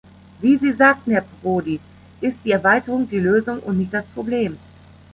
Wie 0.39 0.57
Sie 0.57 0.73
sagten, 0.73 1.11
Herr 1.11 1.25
Prodi, 1.43 1.79
ist 2.21 2.37
die 2.43 2.49
Erweiterung 2.49 3.07
die 3.07 3.19
Lösung 3.19 3.59
und 3.59 3.77
nicht 3.77 3.93
das 3.93 4.03
Problem. 4.15 4.57